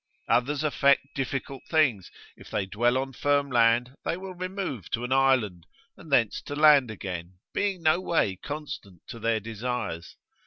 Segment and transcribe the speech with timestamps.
[0.27, 5.11] Others affect difficult things; if they dwell on firm land they will remove to an
[5.11, 10.17] island, and thence to land again, being no way constant to their desires.